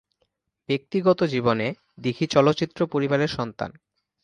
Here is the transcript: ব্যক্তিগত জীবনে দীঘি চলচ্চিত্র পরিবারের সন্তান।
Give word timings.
ব্যক্তিগত 0.69 1.19
জীবনে 1.23 1.67
দীঘি 1.97 2.25
চলচ্চিত্র 2.27 2.79
পরিবারের 2.85 3.31
সন্তান। 3.37 3.71